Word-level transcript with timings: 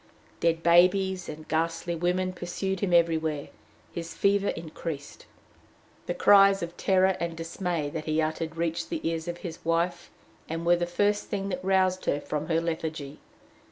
Dead 0.39 0.63
babies 0.63 1.29
and 1.29 1.47
ghastly 1.47 1.93
women 1.93 2.33
pursued 2.33 2.79
him 2.79 2.91
everywhere. 2.91 3.49
His 3.91 4.15
fever 4.15 4.47
increased. 4.47 5.27
The 6.07 6.15
cries 6.15 6.63
of 6.63 6.75
terror 6.75 7.15
and 7.19 7.37
dismay 7.37 7.91
that 7.91 8.05
he 8.05 8.19
uttered 8.19 8.55
reached 8.57 8.89
the 8.89 9.07
ears 9.07 9.27
of 9.27 9.37
his 9.45 9.63
wife, 9.63 10.09
and 10.49 10.65
were 10.65 10.75
the 10.75 10.87
first 10.87 11.25
thing 11.25 11.49
that 11.49 11.63
roused 11.63 12.05
her 12.05 12.19
from 12.19 12.47
her 12.47 12.59
lethargy. 12.59 13.19